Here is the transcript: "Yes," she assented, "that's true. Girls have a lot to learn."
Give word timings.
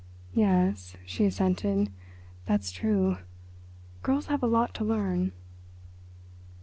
"Yes," 0.33 0.97
she 1.05 1.25
assented, 1.25 1.91
"that's 2.47 2.71
true. 2.71 3.17
Girls 4.01 4.25
have 4.33 4.41
a 4.41 4.47
lot 4.47 4.73
to 4.73 4.83
learn." 4.83 5.31